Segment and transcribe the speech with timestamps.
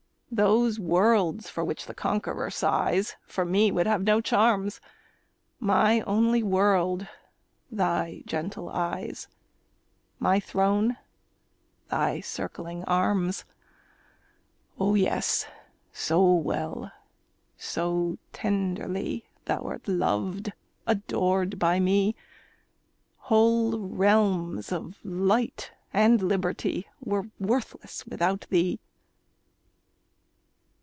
[0.33, 4.79] Those worlds for which the conqueror sighs For me would have no charms;
[5.59, 7.05] My only world
[7.69, 9.27] thy gentle eyes
[10.19, 10.95] My throne
[11.89, 13.43] thy circling arms!
[14.79, 15.47] Oh, yes,
[15.91, 16.93] so well,
[17.57, 20.53] so tenderly Thou'rt loved,
[20.87, 22.15] adored by me,
[23.27, 28.79] Whole realms of light and liberty Were worthless without thee.